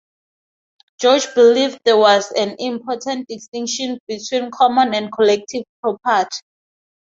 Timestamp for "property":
5.79-6.39